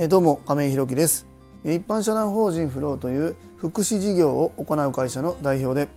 [0.00, 1.26] えー、どうも亀井弘樹です。
[1.62, 5.90] 一般社団法人フローという福祉事業を行う会社の代表で、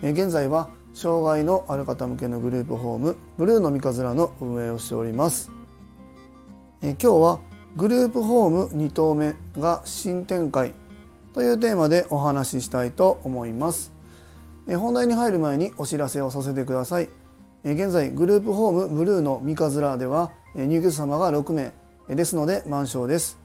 [0.00, 5.50] えー、現在は障害のある方向けのグループホームブルーの三日面の運営をしております、
[6.80, 7.40] えー、今日は
[7.76, 10.72] グループホーム2棟目が新展開
[11.34, 13.92] というテーマでお話ししたいと思います。
[14.66, 17.10] 本題に入る前にお知らせをさせてください。
[17.64, 21.74] 現在グループホームブルーの三日面では入居者様が6名
[22.08, 23.38] ですので満床です。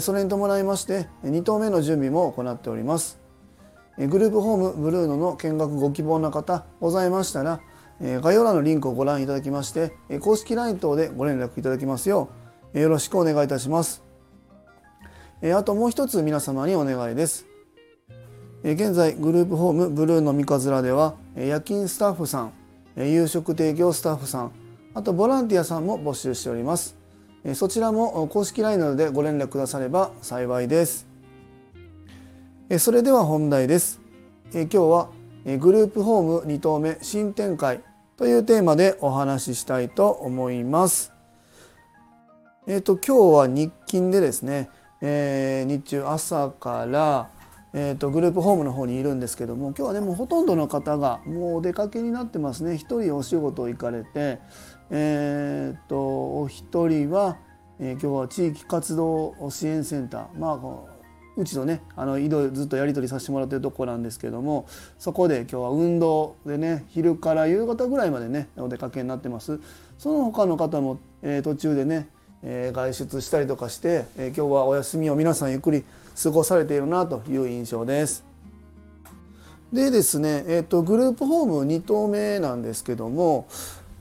[0.00, 3.20] それに伴いまして2棟目の準備も行っております。
[3.98, 7.60] グループホームブルーノの見学ご希望の方ございましたら
[8.00, 12.28] 概要欄のリンクをご覧いただきまして公式 LINE 等でご連絡いただきますよ
[12.74, 14.02] うよろしくお願いいたします。
[15.54, 17.46] あともう一つ皆様にお願いです。
[18.64, 22.52] 現在グループホームブルーの三日面では夜勤スタッフさん
[22.96, 24.52] 夕食提供スタッフさん
[24.94, 26.96] あとボランティアさんも募集しております。
[27.54, 31.06] そちらも公式 LINE などでご連絡くだされば幸いです。
[32.78, 34.00] それでは本題です。
[34.52, 35.10] 今日は
[35.58, 37.80] グループホーム2棟目新展開
[38.16, 41.12] というテーマでお話ししたいと思います。
[42.66, 44.68] えっ、ー、と今日は日勤でですね、
[45.00, 47.30] えー、日中朝から
[47.78, 52.78] えーと、グループホームの方にいるんですけども今日はねもほとんどの方がもうお出かけになってますね。
[52.78, 54.38] 一人お仕事行かれて
[54.88, 57.36] え、ー、とお一人は、
[57.78, 60.38] えー、今日は地域活動支援センター。
[60.38, 60.96] まあ
[61.36, 64.66] うちとねあの移動ずっとやり取りさせてもらってるとこなんですけども
[64.98, 69.60] そこで今日は運動でね昼から夕方ぐらいまでねお出かけになってます。
[69.98, 72.08] その他の方も、えー、途中でね、
[72.42, 75.84] えー、外出したりとかして、え、今日はお休みを皆さんゆっくり
[76.22, 78.24] 過ごされているなという印象です。
[79.72, 83.48] でですね、えーと、グループホーム2棟目なんですけども、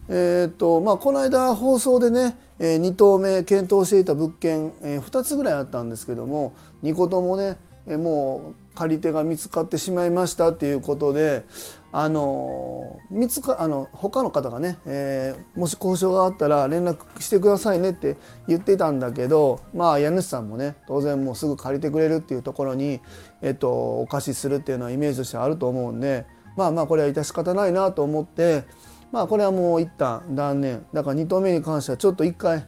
[0.07, 7.57] えーとまあ、この間放送でね、えー、2棟目検討していた物件、えー、2つぐらいあったんですけども2個ともね、
[7.87, 11.45] もう借り手が見つかってしまいましたっていうことで
[11.91, 22.99] あの見つかあの他の方がね、えー、もし交渉があったら連絡してくださいねって言ってたんだけどまあ家主さんもね当然もうすぐ借りてくれるっていうところに、
[23.41, 26.25] えっと、お貸しするっていうのはイメージとしてあると思うんで
[26.57, 28.65] まあまあこれは致し方ないなと思って
[29.11, 30.85] まあこれはもう一旦断念。
[30.91, 32.67] だから2投目に関してはちょっと一回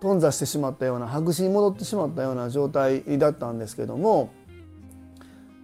[0.00, 4.30] 頓挫してしまったような白紙に戻ってしまったような状態だったんですけども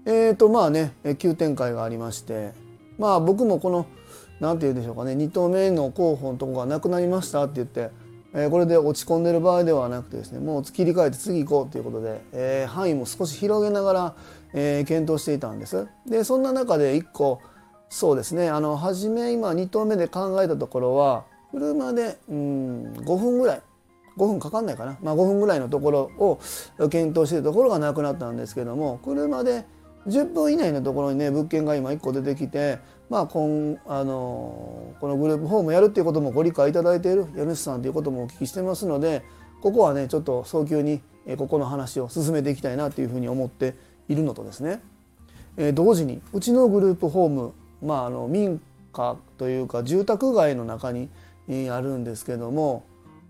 [0.06, 2.53] えーとまあね急展開がありまして
[2.99, 3.87] まあ僕もこの
[4.41, 7.91] 何て言うんでしょうかね2投目の候補のとこがなくなりましたって言って、
[8.33, 14.15] えー、これで落ち込んでる場合ではなくてですねもう切り替えて次行こうということで、えー、範囲も少し広げながら、
[14.55, 15.89] えー、検討していたんです。
[16.06, 17.41] でそんな中で1個
[17.89, 23.62] そうですねあの初め今2投目で考えたところは車でうん5分ぐらい
[24.16, 26.41] 5分かかんないかな、まあ、5分ぐらいのところを
[26.91, 29.66] 検討しているところがなくなったんですけども車で
[30.06, 32.78] 10分以内のところにね物件が今1個出てきて
[33.09, 39.22] まあ今あのこのグループホームやるっていうこともご理解いただいている家主さんということもお聞きしてますので
[39.61, 41.00] ここはねちょっと早急に
[41.37, 43.75] ここの話を進めていきたいなというふうに思って
[44.09, 44.81] いるのとですね、
[45.56, 47.53] え同時にうちのグループホーム、
[47.83, 48.61] まあ、あの民
[48.93, 51.11] 家というか住宅街の中に
[51.71, 52.84] あるんですけども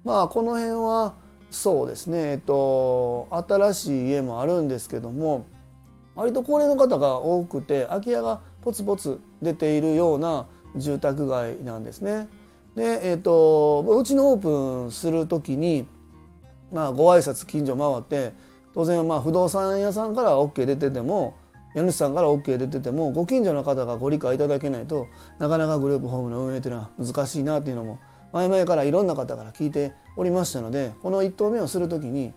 [0.05, 1.15] まあこの辺は
[1.51, 5.47] そうですね、えっと、新しい家もあるんですけども
[6.17, 12.29] 割と高齢の方が多くて空き家がポツポツ出ているような住宅街なんですね。
[12.75, 15.87] で、えーと、うちのオープンする時に、
[16.73, 18.35] まあ、ご挨拶近所回って
[18.75, 21.37] 当然まあ不動産屋さんから OK 出てても
[21.75, 25.07] 家主さんから OK 出ててもご近所の方がご理解いただけないと
[25.39, 27.99] なかなかグループホームの運営というのは難しいなというのも
[28.33, 32.35] 前々からいろんな方から聞いておりましたのでこの1棟目をする時に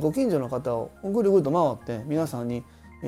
[0.00, 2.62] ご近所の方をぐるぐると回って皆さんに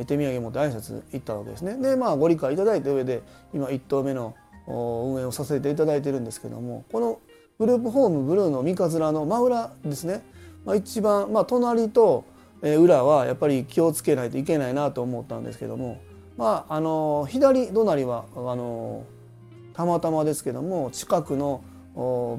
[0.04, 1.76] 手土産持って挨拶行ったわけですね。
[1.76, 3.22] でまあご理解いただいた上で
[3.54, 4.34] 今1棟目の
[4.66, 7.20] 運営をさせていただいてるんですけどもこの
[7.58, 10.22] グループホームブルーの三日面の真裏ですね、
[10.64, 12.24] まあ、一番、まあ、隣と
[12.62, 16.00] 裏はやっぱり気をつけないといけないなと思ったんですけども
[16.36, 19.04] まああの左隣はあの
[19.72, 21.62] たまたまですけども近くの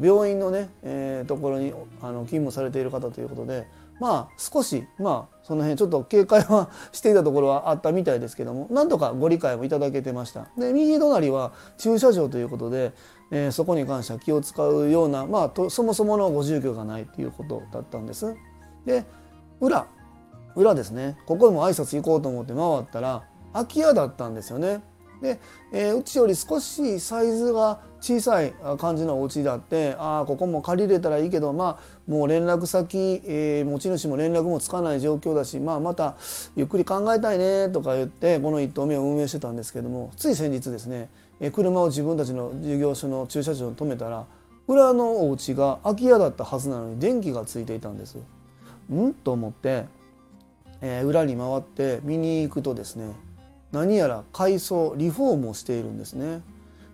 [0.01, 1.71] 病院のね、えー、ところに
[2.01, 3.67] あの勤務されている方ということで
[3.99, 10.47] まあ少しまあその辺ちょっと警戒はしていたところはあったみたいですけども なんとかご理解もいただけてました。
[10.57, 12.93] で右隣は駐車場ということで、
[13.31, 18.35] えー、そこに関しては気を使うようなまあとそもそものご住居がないということだったんです。
[18.85, 19.05] で
[19.59, 19.87] 裏
[20.55, 21.17] 裏ですね。
[21.25, 23.23] ここにも挨拶行こうと思って回ったら
[23.53, 24.81] 空き家だったんですよね。
[25.21, 25.39] で、
[25.71, 36.15] えー、うちより少しサイズが小さい感じのお家だってああここも借りれたらいいけどまあもう連絡先、えー、持ち主も連絡もつかない状況だしまあまた
[36.55, 41.09] ゆっくり考えたいねとか言ってこの1棟目を運営してたんですけどもつい先日ですね、
[41.39, 44.25] えー、車を自分たちの事業所の駐車場に止めたら
[44.67, 48.17] 裏のお家が空き家だったはずなのに電気がついていたんです。
[48.91, 49.13] ん？
[49.13, 49.85] と思って、
[50.81, 53.13] えー、裏に回って見に行くとですね
[53.71, 56.41] 何やら改装リフォームをしているんですね。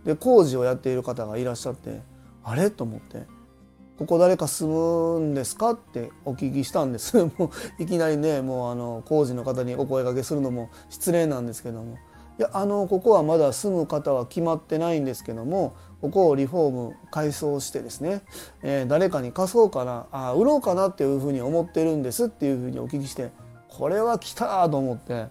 [0.06, 2.02] で工事をやっている方がいらっしゃって
[2.44, 2.70] あれ？
[2.70, 3.24] と思って
[3.98, 7.18] 「ここ誰か住むんですか?」ってお聞きしたんです。
[7.38, 11.98] もういきなりねもうあの工事の方にお声掛けするのも失礼なんですけども。
[12.40, 18.24] いやあのここはまだ住む方は決まってないんですけどもここをリフォーム改装してですね、
[18.64, 23.30] えー、誰かに貸そうかなあ売ろうかなっていうふうに思ってるんですっていうふうにお聞きして
[23.70, 25.28] これは来たと思って。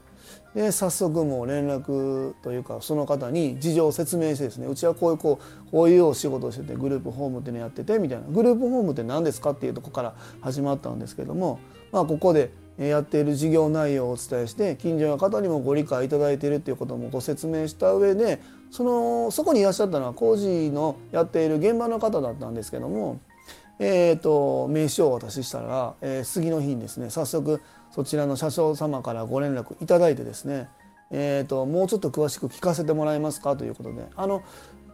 [0.54, 8.24] で早速もう連絡というかその方に事情を説明してですねうちはこういうこうこういうお仕事をしててグループホームっていうのやっててみたいな。
[8.28, 11.58] グループホームって何ですかっていうとこから始まったんですけども
[11.90, 18.40] まあここでやっている事業内容をお伝えして近所の方にもご理解いただいているっていうこともご説明した上で
[18.70, 23.20] そのそこにいらっしゃったのは工事のやっている現場の方だったんですけども、
[23.78, 27.60] えーと、名刺をお渡ししたら、えー、次の日にですね早速
[27.92, 30.68] そちらの車掌様からご連絡いただいてですね、
[31.10, 34.42] えーと、もうちょっと詳しく聞かせてもらえますかということであの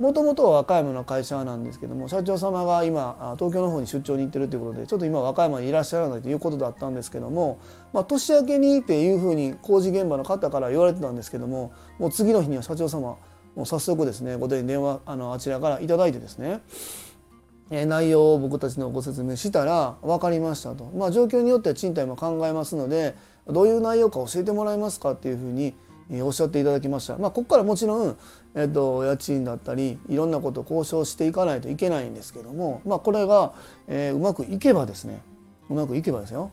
[0.00, 7.60] もともとは和歌山の会社なんですけども社長様が今東京の方に出張に行ってるということでちょっと今和歌山にいらっしゃらないということだったんですけども、
[7.92, 13.16] まあ、年明けにっていうふうに工事現場の方から言われてたんですけどももう次の日には社長様
[13.56, 16.60] もう早速ですねご電話あのあちらから頂いてですね
[17.70, 23.14] 内容を僕たちのご説明したら分かりましたと、まあ、状況によっては賃貸も考えますので
[23.46, 25.74] どういう内容か教えてもらえますかっていうふうに
[26.22, 27.18] おっしゃっていただきました。
[27.18, 28.16] まあ、ここからもちろん、
[28.54, 33.52] えっと、家賃だったりいろんなことを交渉していかないといけないんですけども、まあ、これが、
[33.86, 35.20] えー、うまくいけばですね
[35.68, 36.50] うまくいけばですよ、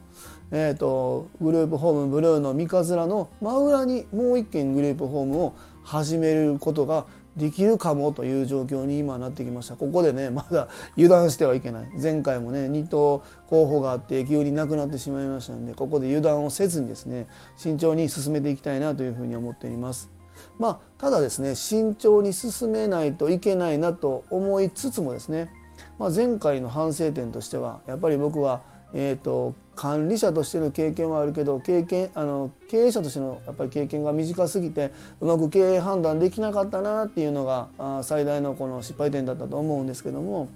[0.51, 9.75] えーと、グループホームブルーの三日面の真裏にもう一軒グループホームを始めることができるかもという状況に今なってきました。
[9.75, 11.89] ここでねまだ油断してはいけない。
[12.01, 17.27] 前回もね2頭候補があって急になくなってしまいましたんでここで油断をせずにですね
[17.57, 20.09] 慎重に進めていきたいなというふうに思っています。
[20.57, 25.51] まあただですね慎重に進めないといけないなと思いつつもですね、
[25.99, 28.61] まあ、前回の反省点としてはやっぱり僕は
[28.97, 40.47] えーと、管理者としての経験はあるけど経験あの経営者としてのやっぱり経験が短すぎてうまく経営判断できなかったなっていうのがあ最大のこの失敗点だったと思うんですけども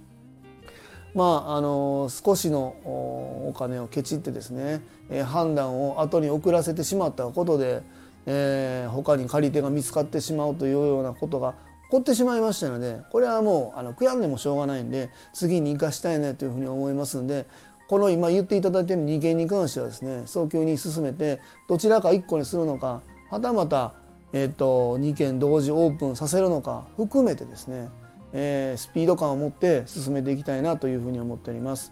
[1.13, 7.81] まああの少しのお金をケチってですね、えー、判断を後に遅らせてしまったことで、
[8.25, 11.55] えー、他に借り手が見つかってしまうというようなことが
[11.89, 17.47] 起こってしまいましたのでこれはもうあの悔やんでもしょうがないんで次に生かしたいなというふうに思いますんで
[17.89, 23.01] この今言っていただいている2件に関してはですね早急に進めてどちらか1個にするのか
[23.31, 23.93] はたまた、
[24.31, 27.89] えーと、2件同時オープンさせるのか含めてですね、
[28.31, 31.91] えー、スピード感を持って進めていきたいなというふうに思っております。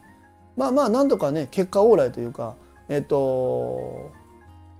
[0.55, 2.55] まあまあなんとかね結果往来というか
[2.89, 4.11] えっ、ー、と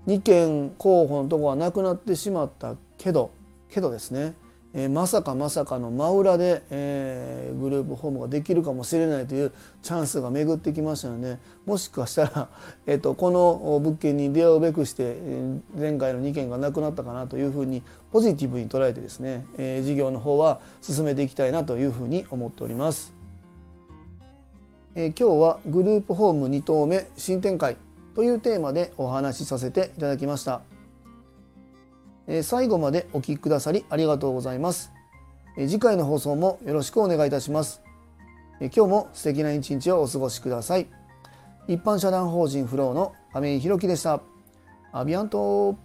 [0.06, 3.32] 2件候補のとこはなくなってしまったけど
[3.70, 4.34] けどですね
[4.78, 12.48] えー、まさかまさかの真裏で、えー、グループホームができるかもしれないというチャンスが巡ってきましたのでもしかしたら、
[12.86, 17.82] えーと、この物件に出会うべくして、えー、前回の2件がなくなったかなというふうに
[18.12, 23.12] ポジティブに捉えてですね、えー、事業の方は進めていきたいなというふうに思っております。
[24.94, 27.76] え、今日はグループホーム2棟目新展開
[28.14, 30.77] というテーマでお話しさせていただきました。
[32.42, 34.92] 最後までお聴きくださりありがとうございます。
[35.56, 37.82] 次回の放送もよろしくお願いいたします。
[38.60, 40.86] 今日も素敵な一日をお過ごしください。
[41.66, 44.20] 一般社団法人フローの亀井宏樹でした。
[44.92, 45.76] アビアント